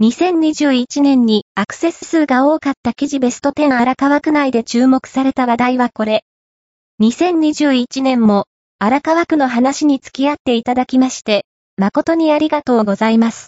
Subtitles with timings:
[0.00, 6.22] 2021年にアクセス数が多かった記事ベスト10荒川区内で注目された話題はこれ。
[7.02, 8.44] 2021年も
[8.78, 13.46] 荒川区の話に付き合っていただきまして、誠にありがとうございます。